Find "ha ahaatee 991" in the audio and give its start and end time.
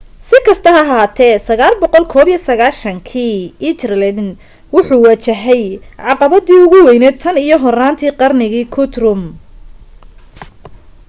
0.75-3.01